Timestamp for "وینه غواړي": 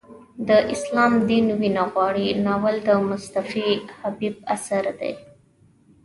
1.59-2.27